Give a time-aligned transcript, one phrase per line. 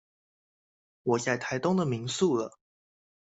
[1.03, 2.57] 我在台東的民宿了